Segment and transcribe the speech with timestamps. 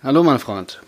[0.00, 0.80] Hallo mein Freund,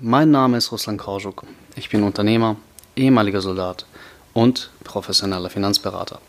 [0.00, 1.42] mein Name ist Ruslan Korschuk.
[1.74, 2.54] Ich bin Unternehmer,
[2.94, 3.86] ehemaliger Soldat
[4.34, 6.20] und professioneller Finanzberater.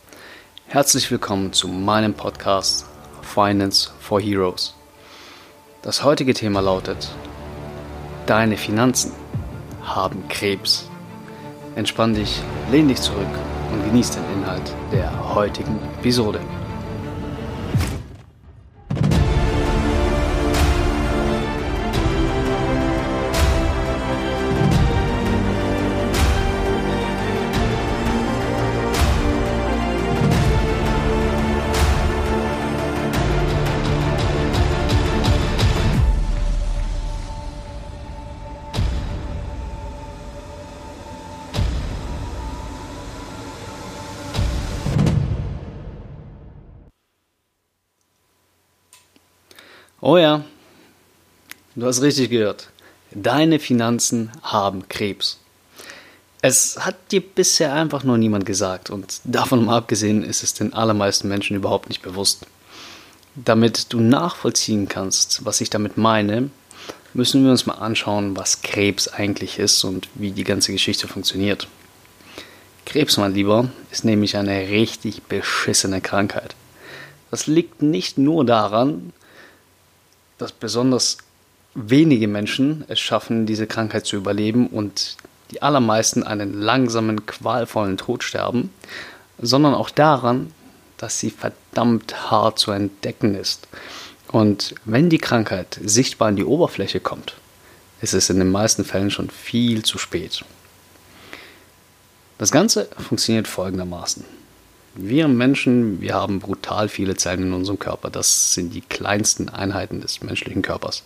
[0.66, 2.88] Herzlich willkommen zu meinem Podcast
[3.22, 4.74] Finance for Heroes.
[5.84, 7.08] Das heutige Thema lautet,
[8.26, 9.12] deine Finanzen
[9.84, 10.90] haben Krebs.
[11.76, 12.42] Entspann dich,
[12.72, 13.28] lehn dich zurück
[13.72, 16.40] und genieß den Inhalt der heutigen Episode.
[50.06, 50.44] Oh ja,
[51.76, 52.68] du hast richtig gehört.
[53.12, 55.40] Deine Finanzen haben Krebs.
[56.42, 60.74] Es hat dir bisher einfach nur niemand gesagt und davon mal abgesehen ist es den
[60.74, 62.46] allermeisten Menschen überhaupt nicht bewusst.
[63.36, 66.50] Damit du nachvollziehen kannst, was ich damit meine,
[67.14, 71.70] müssen wir uns mal anschauen, was Krebs eigentlich ist und wie die ganze Geschichte funktioniert.
[72.86, 76.56] Krebs, mein Lieber, ist nämlich eine richtig beschissene Krankheit.
[77.32, 79.14] Das liegt nicht nur daran,
[80.38, 81.18] dass besonders
[81.76, 85.18] wenige Menschen es schaffen, diese Krankheit zu überleben und
[85.52, 88.72] die allermeisten einen langsamen, qualvollen Tod sterben,
[89.40, 90.52] sondern auch daran,
[90.98, 93.68] dass sie verdammt hart zu entdecken ist.
[94.32, 97.36] Und wenn die Krankheit sichtbar an die Oberfläche kommt,
[98.02, 100.44] ist es in den meisten Fällen schon viel zu spät.
[102.38, 104.26] Das Ganze funktioniert folgendermaßen.
[104.96, 108.12] Wir Menschen, wir haben brutal viele Zellen in unserem Körper.
[108.12, 111.04] Das sind die kleinsten Einheiten des menschlichen Körpers.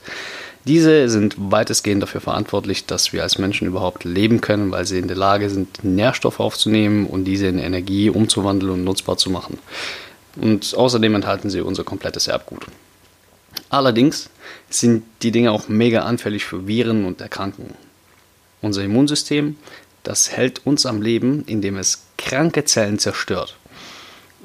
[0.66, 5.08] Diese sind weitestgehend dafür verantwortlich, dass wir als Menschen überhaupt leben können, weil sie in
[5.08, 9.58] der Lage sind, Nährstoffe aufzunehmen und diese in Energie umzuwandeln und nutzbar zu machen.
[10.36, 12.66] Und außerdem enthalten sie unser komplettes Erbgut.
[13.70, 14.30] Allerdings
[14.70, 17.74] sind die Dinge auch mega anfällig für Viren und Erkrankungen.
[18.62, 19.56] Unser Immunsystem,
[20.04, 23.57] das hält uns am Leben, indem es kranke Zellen zerstört.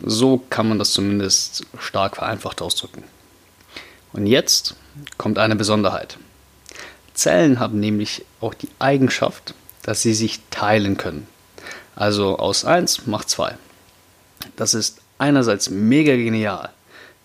[0.04, 3.04] So kann man das zumindest stark vereinfacht ausdrücken.
[4.12, 4.74] Und jetzt
[5.16, 6.18] kommt eine Besonderheit.
[7.14, 11.26] Zellen haben nämlich auch die Eigenschaft, dass sie sich teilen können.
[11.94, 13.56] Also aus 1 macht 2.
[14.56, 16.70] Das ist einerseits mega genial.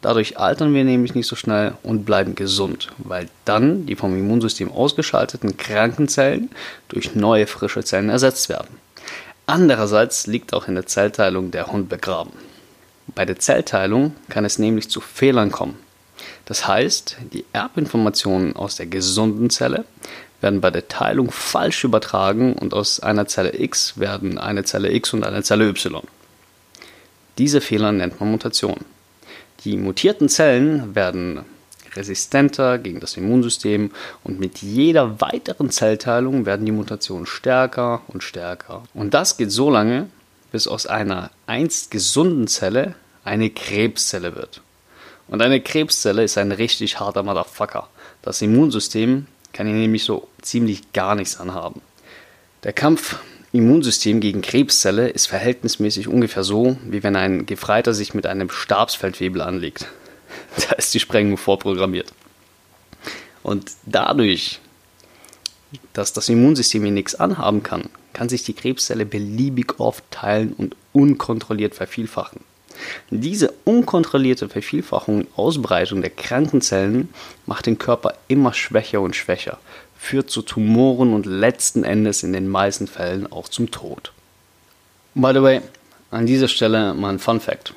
[0.01, 4.71] Dadurch altern wir nämlich nicht so schnell und bleiben gesund, weil dann die vom Immunsystem
[4.71, 6.51] ausgeschalteten kranken Zellen
[6.89, 8.77] durch neue frische Zellen ersetzt werden.
[9.47, 12.33] Andererseits liegt auch in der Zellteilung der Hund begraben.
[13.17, 15.79] Bei der Zellteilung kann es nämlich zu Fehlern kommen.
[16.45, 19.85] Das heißt, die Erbinformationen aus der gesunden Zelle
[20.39, 25.13] werden bei der Teilung falsch übertragen und aus einer Zelle X werden eine Zelle X
[25.13, 26.03] und eine Zelle Y.
[27.39, 28.85] Diese Fehler nennt man Mutation.
[29.63, 31.39] Die mutierten Zellen werden
[31.95, 33.89] resistenter gegen das Immunsystem
[34.23, 38.83] und mit jeder weiteren Zellteilung werden die Mutationen stärker und stärker.
[38.94, 40.07] Und das geht so lange,
[40.51, 42.94] bis aus einer einst gesunden Zelle
[43.27, 44.61] eine Krebszelle wird.
[45.27, 47.89] Und eine Krebszelle ist ein richtig harter Motherfucker.
[48.21, 51.81] Das Immunsystem kann hier nämlich so ziemlich gar nichts anhaben.
[52.63, 53.17] Der Kampf
[53.51, 59.41] Immunsystem gegen Krebszelle ist verhältnismäßig ungefähr so, wie wenn ein Gefreiter sich mit einem Stabsfeldwebel
[59.41, 59.88] anlegt.
[60.69, 62.11] Da ist die Sprengung vorprogrammiert.
[63.44, 64.59] Und dadurch,
[65.94, 70.75] dass das Immunsystem hier nichts anhaben kann, kann sich die Krebszelle beliebig oft teilen und
[70.94, 72.41] unkontrolliert vervielfachen.
[73.09, 77.09] Diese unkontrollierte Vervielfachung und Ausbreitung der kranken Zellen
[77.45, 79.59] macht den Körper immer schwächer und schwächer,
[79.97, 84.11] führt zu Tumoren und letzten Endes in den meisten Fällen auch zum Tod.
[85.15, 85.61] By the way,
[86.11, 87.73] an dieser Stelle mal ein Fun Fact.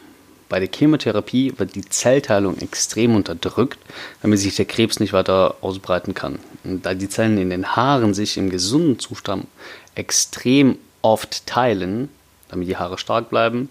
[0.50, 3.78] Bei der Chemotherapie wird die Zellteilung extrem unterdrückt,
[4.20, 6.40] damit sich der Krebs nicht weiter ausbreiten kann.
[6.64, 9.46] Und da die Zellen in den Haaren sich im gesunden Zustand
[9.94, 12.08] extrem oft teilen,
[12.48, 13.68] damit die Haare stark bleiben,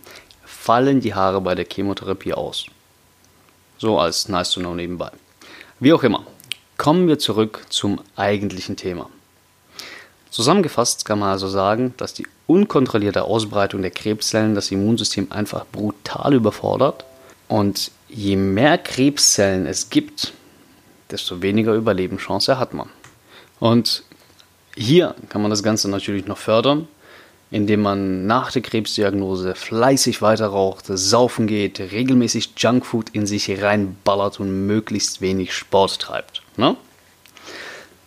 [0.60, 2.66] fallen die Haare bei der Chemotherapie aus.
[3.78, 5.10] So als nice to know nebenbei.
[5.80, 6.26] Wie auch immer,
[6.78, 9.10] kommen wir zurück zum eigentlichen Thema.
[10.30, 16.34] Zusammengefasst kann man also sagen, dass die unkontrollierte Ausbreitung der Krebszellen das Immunsystem einfach brutal
[16.34, 17.06] überfordert
[17.48, 20.34] und je mehr Krebszellen es gibt,
[21.10, 22.90] desto weniger Überlebenschance hat man.
[23.60, 24.04] Und
[24.76, 26.90] hier kann man das Ganze natürlich noch fördern,
[27.52, 34.40] indem man nach der Krebsdiagnose fleißig weiter raucht, saufen geht, regelmäßig Junkfood in sich reinballert
[34.40, 36.44] und möglichst wenig Sport treibt.
[36.58, 36.76] Ne?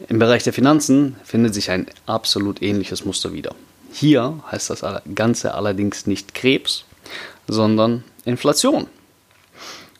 [0.08, 3.54] Im Bereich der Finanzen findet sich ein absolut ähnliches Muster wieder.
[3.92, 4.84] Hier heißt das
[5.14, 6.84] Ganze allerdings nicht Krebs,
[7.46, 8.86] sondern Inflation.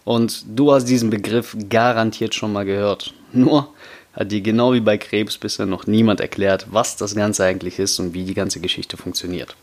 [0.05, 3.15] Und du hast diesen Begriff garantiert schon mal gehört.
[3.33, 3.69] Nur
[4.13, 7.99] hat dir genau wie bei Krebs bisher noch niemand erklärt, was das Ganze eigentlich ist
[7.99, 9.57] und wie die ganze Geschichte funktioniert.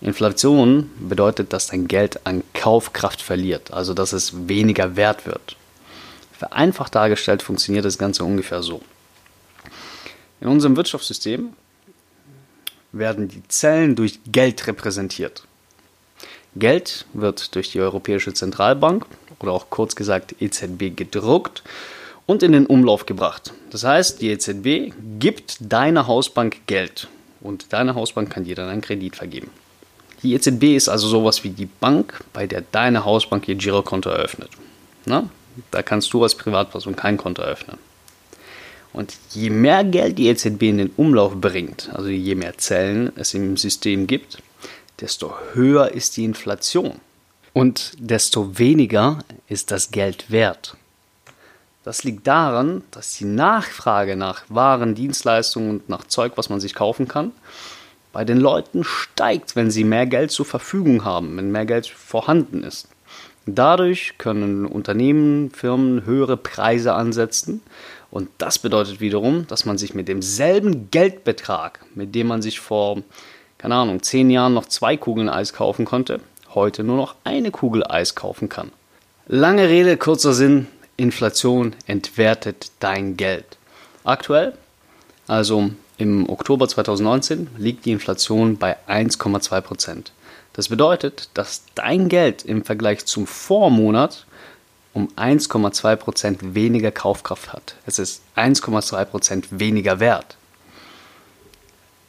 [0.00, 5.56] Inflation bedeutet, dass dein Geld an Kaufkraft verliert, also dass es weniger wert wird.
[6.32, 8.80] Vereinfacht dargestellt funktioniert das Ganze ungefähr so.
[10.40, 11.52] In unserem Wirtschaftssystem
[12.92, 15.42] werden die Zellen durch Geld repräsentiert.
[16.54, 19.04] Geld wird durch die Europäische Zentralbank
[19.40, 21.64] oder auch kurz gesagt EZB gedruckt
[22.28, 23.52] und in den Umlauf gebracht.
[23.70, 27.08] Das heißt, die EZB gibt deiner Hausbank Geld
[27.40, 29.50] und deine Hausbank kann dir dann einen Kredit vergeben.
[30.22, 34.50] Die EZB ist also sowas wie die Bank, bei der deine Hausbank ihr Girokonto eröffnet.
[35.06, 35.28] Na?
[35.70, 37.78] Da kannst du als Privatperson kein Konto eröffnen.
[38.92, 43.32] Und je mehr Geld die EZB in den Umlauf bringt, also je mehr Zellen es
[43.32, 44.42] im System gibt,
[45.00, 47.00] desto höher ist die Inflation.
[47.54, 50.76] Und desto weniger ist das Geld wert.
[51.88, 56.74] Das liegt daran, dass die Nachfrage nach Waren, Dienstleistungen und nach Zeug, was man sich
[56.74, 57.32] kaufen kann,
[58.12, 62.62] bei den Leuten steigt, wenn sie mehr Geld zur Verfügung haben, wenn mehr Geld vorhanden
[62.62, 62.88] ist.
[63.46, 67.62] Dadurch können Unternehmen, Firmen höhere Preise ansetzen
[68.10, 72.98] und das bedeutet wiederum, dass man sich mit demselben Geldbetrag, mit dem man sich vor,
[73.56, 76.20] keine Ahnung, zehn Jahren noch zwei Kugeln Eis kaufen konnte,
[76.54, 78.72] heute nur noch eine Kugel Eis kaufen kann.
[79.26, 80.66] Lange Rede, kurzer Sinn,
[80.98, 83.56] Inflation entwertet dein Geld.
[84.02, 84.52] Aktuell,
[85.28, 90.12] also im Oktober 2019, liegt die Inflation bei 1,2 Prozent.
[90.54, 94.26] Das bedeutet, dass dein Geld im Vergleich zum Vormonat
[94.92, 97.76] um 1,2 Prozent weniger Kaufkraft hat.
[97.86, 100.36] Es ist 1,2 Prozent weniger wert.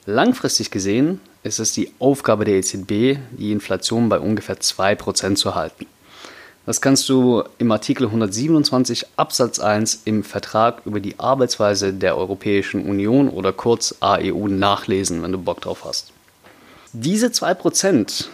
[0.08, 5.54] Langfristig gesehen ist es die Aufgabe der EZB, die Inflation bei ungefähr 2 Prozent zu
[5.54, 5.86] halten.
[6.70, 12.86] Das kannst du im Artikel 127 Absatz 1 im Vertrag über die Arbeitsweise der Europäischen
[12.86, 16.14] Union oder kurz AEU nachlesen, wenn du Bock drauf hast.
[16.94, 18.26] Diese 2%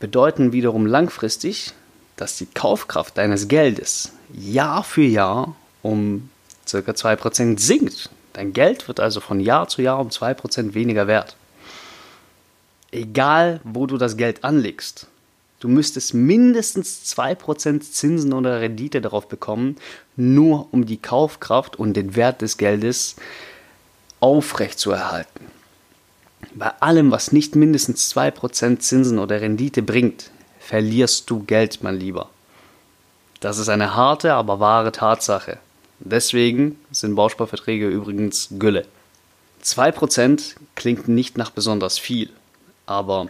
[0.00, 1.72] bedeuten wiederum langfristig,
[2.16, 6.30] dass die Kaufkraft deines Geldes Jahr für Jahr um
[6.68, 6.78] ca.
[6.78, 8.10] 2% sinkt.
[8.32, 11.36] Dein Geld wird also von Jahr zu Jahr um 2% weniger wert.
[12.90, 15.06] Egal, wo du das Geld anlegst,
[15.60, 19.76] Du müsstest mindestens 2% Zinsen oder Rendite darauf bekommen,
[20.16, 23.16] nur um die Kaufkraft und den Wert des Geldes
[24.20, 25.46] aufrechtzuerhalten.
[26.54, 32.28] Bei allem, was nicht mindestens 2% Zinsen oder Rendite bringt, verlierst du Geld, mein Lieber.
[33.40, 35.58] Das ist eine harte, aber wahre Tatsache.
[36.00, 38.86] Deswegen sind Bausparverträge übrigens Gülle.
[39.64, 42.30] 2% klingt nicht nach besonders viel,
[42.86, 43.28] aber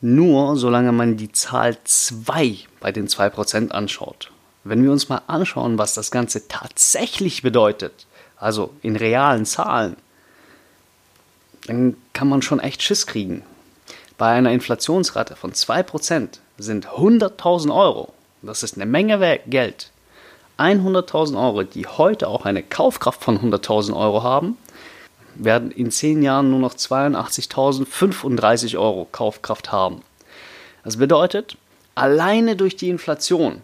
[0.00, 4.30] nur solange man die Zahl 2 bei den 2% anschaut.
[4.64, 8.06] Wenn wir uns mal anschauen, was das Ganze tatsächlich bedeutet,
[8.36, 9.96] also in realen Zahlen,
[11.66, 13.42] dann kann man schon echt Schiss kriegen.
[14.16, 18.12] Bei einer Inflationsrate von 2% sind 100.000 Euro,
[18.42, 19.90] das ist eine Menge Geld,
[20.58, 24.56] 100.000 Euro, die heute auch eine Kaufkraft von 100.000 Euro haben,
[25.38, 30.02] werden in zehn Jahren nur noch 82.035 Euro Kaufkraft haben.
[30.84, 31.56] Das bedeutet,
[31.94, 33.60] alleine durch die Inflation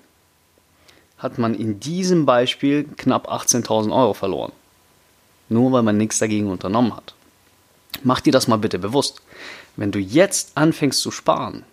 [1.18, 4.52] hat man in diesem Beispiel knapp 18.000 Euro verloren.
[5.48, 7.14] Nur weil man nichts dagegen unternommen hat.
[8.02, 9.22] Mach dir das mal bitte bewusst.
[9.76, 11.64] Wenn du jetzt anfängst zu sparen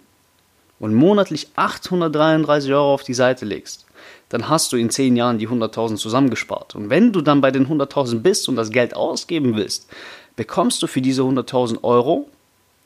[0.80, 3.86] und monatlich 833 Euro auf die Seite legst,
[4.32, 6.74] dann hast du in zehn Jahren die 100.000 zusammengespart.
[6.76, 9.90] Und wenn du dann bei den 100.000 bist und das Geld ausgeben willst,
[10.38, 12.30] bekommst du für diese 100.000 Euro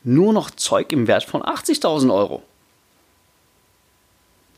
[0.02, 2.42] nur noch Zeug im Wert von 80.000 Euro.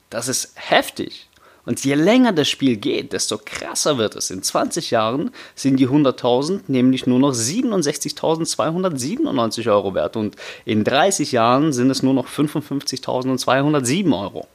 [0.09, 1.28] Das ist heftig.
[1.66, 4.30] Und je länger das Spiel geht, desto krasser wird es.
[4.30, 11.33] In 20 Jahren sind die 100.000 nämlich nur noch 67.297 Euro wert und in 30
[11.33, 14.49] Jahren sind es nur noch 55.207 Euro.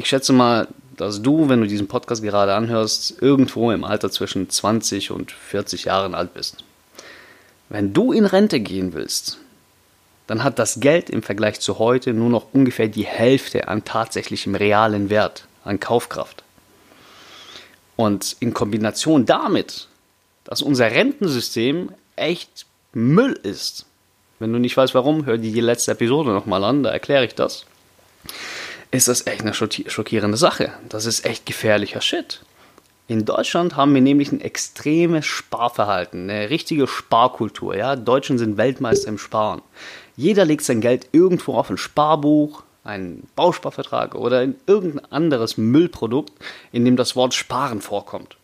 [0.00, 0.66] Ich schätze mal,
[0.96, 5.84] dass du, wenn du diesen Podcast gerade anhörst, irgendwo im Alter zwischen 20 und 40
[5.84, 6.64] Jahren alt bist.
[7.68, 9.36] Wenn du in Rente gehen willst,
[10.26, 14.54] dann hat das Geld im Vergleich zu heute nur noch ungefähr die Hälfte an tatsächlichem
[14.54, 16.44] realen Wert, an Kaufkraft.
[17.96, 19.86] Und in Kombination damit,
[20.44, 22.64] dass unser Rentensystem echt
[22.94, 23.84] Müll ist.
[24.38, 27.34] Wenn du nicht weißt warum, hör dir die letzte Episode nochmal an, da erkläre ich
[27.34, 27.66] das
[28.90, 30.72] ist das echt eine schockierende Sache.
[30.88, 32.40] Das ist echt gefährlicher Shit.
[33.06, 37.76] In Deutschland haben wir nämlich ein extremes Sparverhalten, eine richtige Sparkultur.
[37.76, 37.96] Ja?
[37.96, 39.62] Deutschen sind Weltmeister im Sparen.
[40.16, 46.32] Jeder legt sein Geld irgendwo auf ein Sparbuch, einen Bausparvertrag oder in irgendein anderes Müllprodukt,
[46.72, 48.36] in dem das Wort Sparen vorkommt.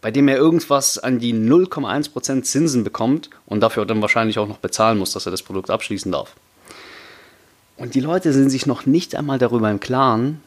[0.00, 4.58] Bei dem er irgendwas an die 0,1% Zinsen bekommt und dafür dann wahrscheinlich auch noch
[4.58, 6.34] bezahlen muss, dass er das Produkt abschließen darf.
[7.76, 10.42] Und die Leute sind sich noch nicht einmal darüber im Klaren,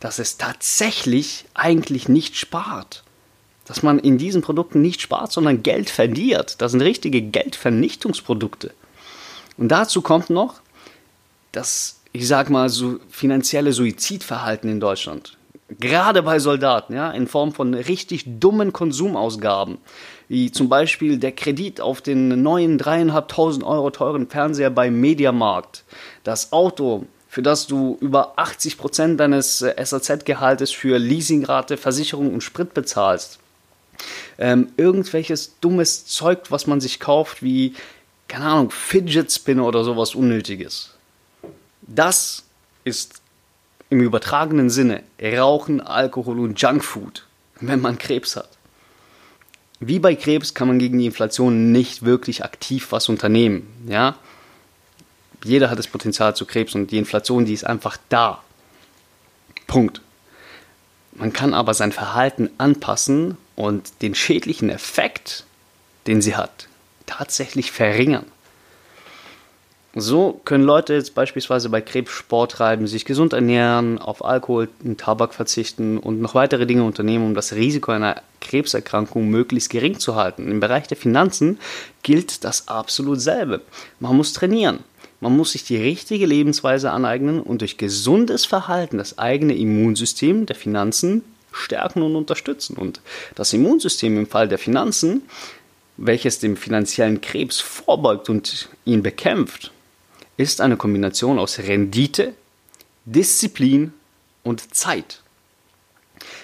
[0.00, 3.04] dass es tatsächlich eigentlich nicht spart.
[3.66, 6.60] Dass man in diesen Produkten nicht spart, sondern Geld verliert.
[6.60, 8.72] Das sind richtige Geldvernichtungsprodukte.
[9.56, 10.60] Und dazu kommt noch
[11.52, 15.38] das, ich sag mal, so finanzielle Suizidverhalten in Deutschland.
[15.78, 19.78] Gerade bei Soldaten, ja, in Form von richtig dummen Konsumausgaben.
[20.28, 25.84] Wie zum Beispiel der Kredit auf den neuen dreieinhalbtausend Euro teuren Fernseher beim Mediamarkt.
[26.24, 32.42] Das Auto, für das du über 80 Prozent deines äh, SAZ-Gehaltes für Leasingrate, Versicherung und
[32.42, 33.38] Sprit bezahlst.
[34.38, 37.74] Ähm, irgendwelches dummes Zeug, was man sich kauft, wie,
[38.28, 40.90] keine Ahnung, Fidget Spinner oder sowas Unnötiges.
[41.82, 42.44] Das
[42.84, 43.22] ist
[43.90, 47.26] im übertragenen Sinne Rauchen, Alkohol und Junkfood,
[47.60, 48.48] wenn man Krebs hat.
[49.80, 53.66] Wie bei Krebs kann man gegen die Inflation nicht wirklich aktiv was unternehmen.
[53.88, 54.16] Ja?
[55.44, 58.42] Jeder hat das Potenzial zu Krebs und die Inflation, die ist einfach da.
[59.66, 60.00] Punkt.
[61.12, 65.44] Man kann aber sein Verhalten anpassen und den schädlichen Effekt,
[66.06, 66.68] den sie hat,
[67.06, 68.26] tatsächlich verringern.
[69.94, 74.98] So können Leute jetzt beispielsweise bei Krebs Sport treiben, sich gesund ernähren, auf Alkohol und
[74.98, 80.16] Tabak verzichten und noch weitere Dinge unternehmen, um das Risiko einer Krebserkrankung möglichst gering zu
[80.16, 80.50] halten.
[80.50, 81.58] Im Bereich der Finanzen
[82.02, 83.60] gilt das absolut selbe.
[84.00, 84.78] Man muss trainieren.
[85.22, 90.56] Man muss sich die richtige Lebensweise aneignen und durch gesundes Verhalten das eigene Immunsystem der
[90.56, 92.76] Finanzen stärken und unterstützen.
[92.76, 93.00] Und
[93.36, 95.22] das Immunsystem im Fall der Finanzen,
[95.96, 99.70] welches dem finanziellen Krebs vorbeugt und ihn bekämpft,
[100.38, 102.34] ist eine Kombination aus Rendite,
[103.04, 103.92] Disziplin
[104.42, 105.22] und Zeit.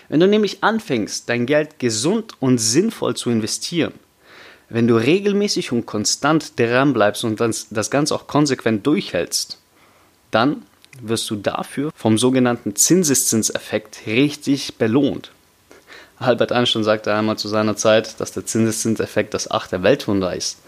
[0.08, 3.94] Wenn du nämlich anfängst, dein Geld gesund und sinnvoll zu investieren,
[4.68, 9.58] wenn du regelmäßig und konstant dran bleibst und das Ganze auch konsequent durchhältst,
[10.30, 10.62] dann
[11.00, 15.30] wirst du dafür vom sogenannten Zinseszinseffekt richtig belohnt.
[16.18, 20.58] Albert Einstein sagte einmal zu seiner Zeit, dass der Zinseszinseffekt das achte Weltwunder ist.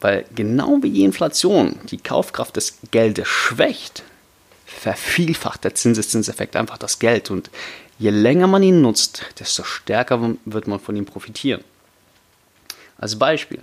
[0.00, 4.02] Weil genau wie die Inflation die Kaufkraft des Geldes schwächt,
[4.66, 7.30] vervielfacht der Zinseszinseffekt einfach das Geld.
[7.30, 7.50] Und
[7.98, 11.64] je länger man ihn nutzt, desto stärker wird man von ihm profitieren.
[12.98, 13.62] Als Beispiel,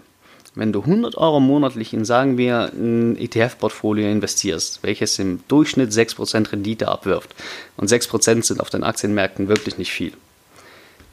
[0.56, 6.52] wenn du 100 Euro monatlich in, sagen wir, ein ETF-Portfolio investierst, welches im Durchschnitt 6%
[6.52, 7.34] Rendite abwirft,
[7.75, 10.13] und 6% sind auf den Aktienmärkten wirklich nicht viel.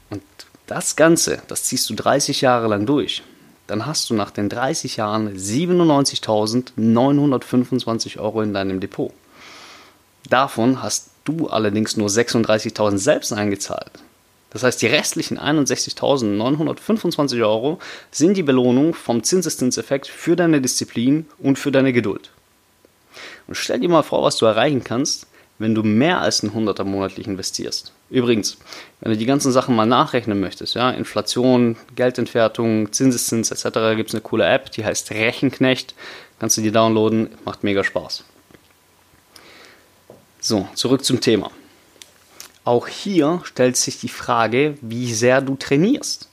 [0.09, 0.21] Und
[0.67, 3.23] das Ganze, das ziehst du 30 Jahre lang durch,
[3.65, 9.11] dann hast du nach den 30 Jahren 97.925 Euro in deinem Depot.
[10.29, 13.91] Davon hast du allerdings nur 36.000 selbst eingezahlt.
[14.51, 17.79] Das heißt, die restlichen 61.925 Euro
[18.11, 22.31] sind die Belohnung vom Zinseszinseffekt für deine Disziplin und für deine Geduld.
[23.47, 25.27] Und stell dir mal vor, was du erreichen kannst,
[25.57, 27.93] wenn du mehr als ein Hunderter monatlich investierst.
[28.09, 28.57] Übrigens,
[28.99, 34.15] wenn du die ganzen Sachen mal nachrechnen möchtest, ja, Inflation, Geldentwertung, Zinseszins etc., gibt es
[34.15, 35.93] eine coole App, die heißt Rechenknecht.
[36.39, 38.23] Kannst du die downloaden, macht mega Spaß.
[40.39, 41.51] So, zurück zum Thema.
[42.63, 46.27] Auch hier stellt sich die Frage, wie sehr du trainierst.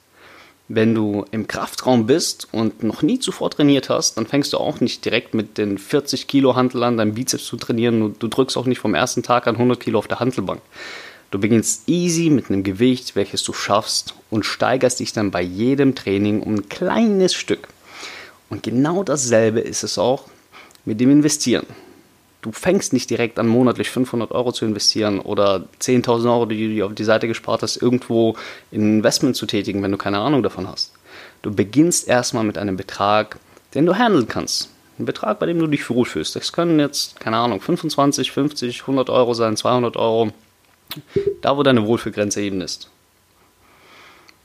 [0.70, 4.80] Wenn du im Kraftraum bist und noch nie zuvor trainiert hast, dann fängst du auch
[4.80, 8.66] nicht direkt mit den 40 Kilo Hantel an, deinen Bizeps zu trainieren du drückst auch
[8.66, 10.60] nicht vom ersten Tag an 100 Kilo auf der Hantelbank.
[11.30, 15.94] Du beginnst easy mit einem Gewicht, welches du schaffst und steigerst dich dann bei jedem
[15.94, 17.68] Training um ein kleines Stück.
[18.50, 20.24] Und genau dasselbe ist es auch
[20.84, 21.66] mit dem Investieren
[22.42, 26.86] du fängst nicht direkt an, monatlich 500 Euro zu investieren oder 10.000 Euro, die du
[26.86, 28.36] auf die Seite gespart hast, irgendwo
[28.70, 30.92] in Investment zu tätigen, wenn du keine Ahnung davon hast.
[31.42, 33.38] Du beginnst erstmal mit einem Betrag,
[33.74, 34.70] den du handeln kannst.
[34.98, 36.34] Ein Betrag, bei dem du dich wohlfühlst.
[36.34, 40.32] Das können jetzt, keine Ahnung, 25, 50, 100 Euro sein, 200 Euro.
[41.42, 42.90] Da, wo deine Wohlfühlgrenze eben ist.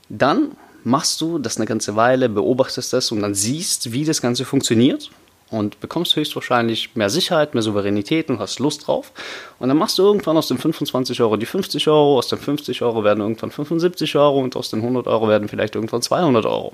[0.08, 0.52] Dann
[0.84, 5.10] machst du das eine ganze Weile, beobachtest das und dann siehst, wie das Ganze funktioniert
[5.54, 9.12] und bekommst höchstwahrscheinlich mehr Sicherheit, mehr Souveränität und hast Lust drauf.
[9.58, 12.82] Und dann machst du irgendwann aus den 25 Euro die 50 Euro, aus den 50
[12.82, 16.72] Euro werden irgendwann 75 Euro und aus den 100 Euro werden vielleicht irgendwann 200 Euro.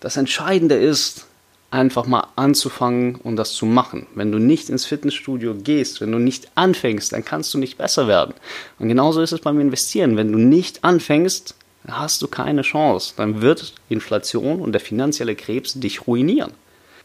[0.00, 1.26] Das Entscheidende ist,
[1.70, 4.06] einfach mal anzufangen und das zu machen.
[4.14, 8.08] Wenn du nicht ins Fitnessstudio gehst, wenn du nicht anfängst, dann kannst du nicht besser
[8.08, 8.34] werden.
[8.78, 10.16] Und genauso ist es beim Investieren.
[10.16, 11.54] Wenn du nicht anfängst,
[11.86, 13.14] hast du keine Chance.
[13.16, 16.52] Dann wird Inflation und der finanzielle Krebs dich ruinieren.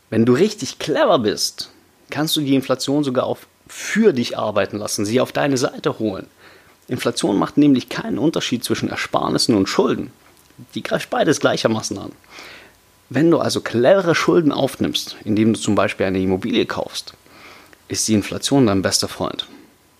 [0.10, 1.72] Wenn du richtig clever bist,
[2.10, 6.27] kannst du die Inflation sogar auf für dich arbeiten lassen, sie auf deine Seite holen.
[6.88, 10.12] Inflation macht nämlich keinen Unterschied zwischen Ersparnissen und Schulden.
[10.75, 12.12] Die greift beides gleichermaßen an.
[13.10, 17.13] Wenn du also clevere Schulden aufnimmst, indem du zum Beispiel eine Immobilie kaufst,
[17.88, 19.48] ist die Inflation dein bester Freund.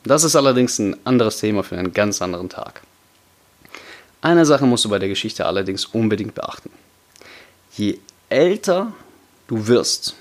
[0.03, 2.81] Das ist allerdings ein anderes Thema für einen ganz anderen Tag.
[4.22, 6.69] Eine Sache musst du bei der Geschichte allerdings unbedingt beachten.
[7.75, 8.93] Je älter
[9.53, 10.15] du wirst,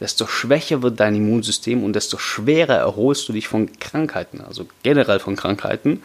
[0.00, 5.20] desto schwächer wird dein Immunsystem und desto schwerer erholst du dich von Krankheiten, also generell
[5.20, 6.02] von Krankheiten.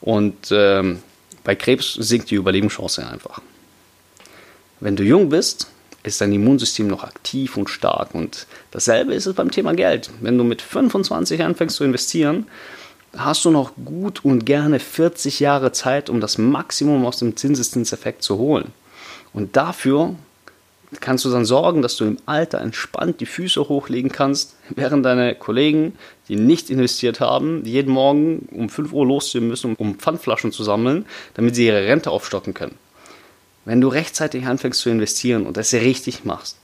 [0.00, 1.02] Und ähm,
[1.42, 3.40] bei Krebs sinkt die Überlebenschance einfach.
[4.80, 5.68] Wenn du jung bist,
[6.02, 8.14] ist dein Immunsystem noch aktiv und stark.
[8.14, 10.10] Und dasselbe ist es beim Thema Geld.
[10.20, 12.46] Wenn du mit 25 anfängst zu investieren,
[13.16, 18.22] hast du noch gut und gerne 40 Jahre Zeit, um das Maximum aus dem Zinseszinseffekt
[18.22, 18.72] zu holen.
[19.32, 20.14] Und dafür
[21.00, 25.34] kannst du dann sorgen, dass du im Alter entspannt die Füße hochlegen kannst, während deine
[25.34, 25.94] Kollegen,
[26.28, 31.06] die nicht investiert haben, jeden Morgen um 5 Uhr losziehen müssen, um Pfandflaschen zu sammeln,
[31.34, 32.76] damit sie ihre Rente aufstocken können.
[33.64, 36.58] Wenn du rechtzeitig anfängst zu investieren und das richtig machst,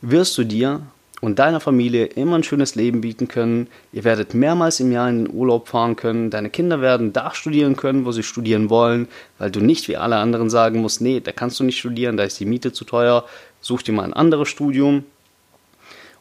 [0.00, 0.82] wirst du dir
[1.20, 3.68] und deiner Familie immer ein schönes Leben bieten können.
[3.92, 6.30] Ihr werdet mehrmals im Jahr in den Urlaub fahren können.
[6.30, 9.08] Deine Kinder werden da studieren können, wo sie studieren wollen,
[9.38, 12.24] weil du nicht wie alle anderen sagen musst, nee, da kannst du nicht studieren, da
[12.24, 13.24] ist die Miete zu teuer,
[13.60, 15.04] such dir mal ein anderes Studium.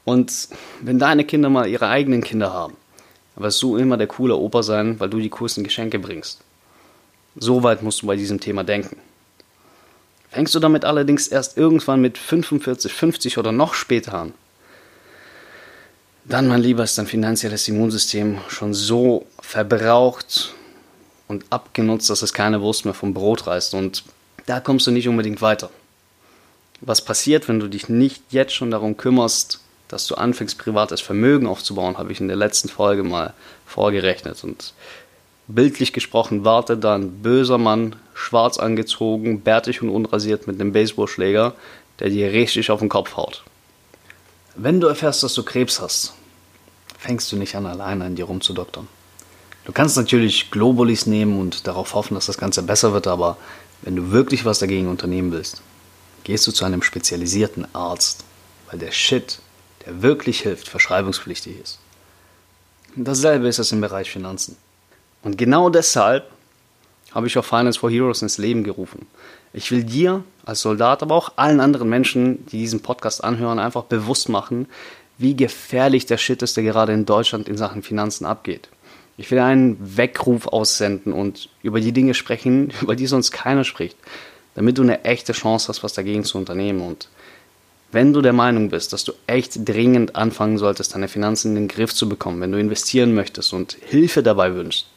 [0.04, 0.50] Und
[0.82, 2.76] wenn deine Kinder mal ihre eigenen Kinder haben,
[3.36, 6.42] wirst du immer der coole Opa sein, weil du die coolsten Geschenke bringst.
[7.36, 8.98] So weit musst du bei diesem Thema denken.
[10.30, 14.34] Fängst du damit allerdings erst irgendwann mit 45, 50 oder noch später an,
[16.28, 20.56] dann, mein Lieber, ist dein finanzielles Immunsystem schon so verbraucht
[21.28, 23.76] und abgenutzt, dass es keine Wurst mehr vom Brot reißt.
[23.76, 24.04] Und
[24.48, 25.70] da kommst du nicht unbedingt weiter.
[26.86, 31.48] Was passiert, wenn du dich nicht jetzt schon darum kümmerst, dass du anfängst, privates Vermögen
[31.48, 33.34] aufzubauen, habe ich in der letzten Folge mal
[33.66, 34.44] vorgerechnet.
[34.44, 34.74] Und
[35.48, 41.54] bildlich gesprochen warte da ein böser Mann, schwarz angezogen, bärtig und unrasiert mit einem Baseballschläger,
[42.00, 43.44] der dir richtig auf den Kopf haut.
[44.56, 46.14] Wenn du erfährst, dass du Krebs hast,
[47.00, 48.88] fängst du nicht an, alleine an dir rumzudoktern.
[49.66, 53.38] Du kannst natürlich Globulis nehmen und darauf hoffen, dass das Ganze besser wird, aber
[53.82, 55.64] wenn du wirklich was dagegen unternehmen willst,
[56.26, 58.26] gehst du zu einem spezialisierten Arzt,
[58.70, 59.40] weil der Shit,
[59.86, 61.80] der wirklich hilft, verschreibungspflichtig ist.
[62.98, 64.58] Dasselbe ist es im Bereich Finanzen.
[65.22, 66.30] Und genau deshalb
[67.12, 69.08] habe ich auch Finance for Heroes ins Leben gerufen.
[69.54, 73.84] Ich will dir als Soldat, aber auch allen anderen Menschen, die diesen Podcast anhören, einfach
[73.84, 74.68] bewusst machen,
[75.18, 78.70] wie gefährlich der Shit ist, der gerade in Deutschland in Sachen Finanzen abgeht.
[79.18, 83.98] Ich will einen Weckruf aussenden und über die Dinge sprechen, über die sonst keiner spricht,
[84.56, 86.82] damit du eine echte Chance hast, was dagegen zu unternehmen.
[86.82, 87.10] Und
[87.92, 91.68] wenn du der Meinung bist, dass du echt dringend anfangen solltest, deine Finanzen in den
[91.68, 94.88] Griff zu bekommen, wenn du investieren möchtest und Hilfe dabei wünschst,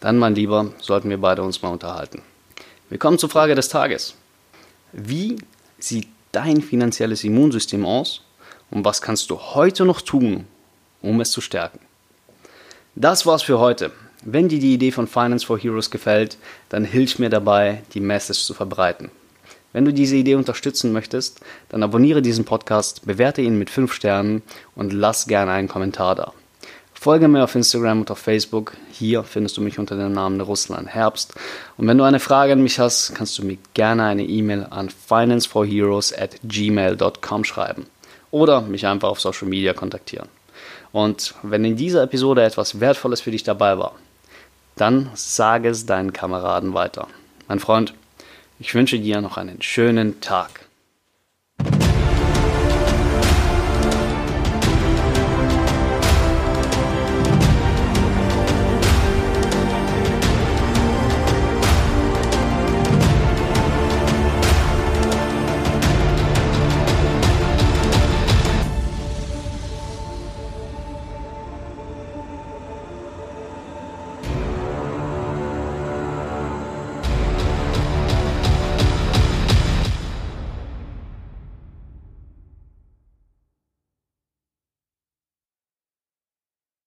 [0.00, 2.22] dann, mein Lieber, sollten wir beide uns mal unterhalten.
[2.88, 4.14] Wir kommen zur Frage des Tages.
[4.92, 5.36] Wie
[5.78, 8.22] sieht dein finanzielles Immunsystem aus
[8.70, 10.46] und was kannst du heute noch tun,
[11.02, 11.80] um es zu stärken?
[12.94, 13.92] Das war's für heute.
[14.30, 16.36] Wenn dir die Idee von Finance for Heroes gefällt,
[16.68, 19.10] dann hilf mir dabei, die Message zu verbreiten.
[19.72, 24.42] Wenn du diese Idee unterstützen möchtest, dann abonniere diesen Podcast, bewerte ihn mit 5 Sternen
[24.74, 26.34] und lass gerne einen Kommentar da.
[26.92, 28.74] Folge mir auf Instagram und auf Facebook.
[28.92, 31.32] Hier findest du mich unter dem Namen Russland Herbst.
[31.78, 34.90] Und wenn du eine Frage an mich hast, kannst du mir gerne eine E-Mail an
[34.90, 37.86] financeforheroes at gmail.com schreiben.
[38.30, 40.28] Oder mich einfach auf Social Media kontaktieren.
[40.92, 43.94] Und wenn in dieser Episode etwas Wertvolles für dich dabei war,
[44.80, 47.08] dann sage es deinen Kameraden weiter.
[47.48, 47.94] Mein Freund,
[48.58, 50.67] ich wünsche dir noch einen schönen Tag.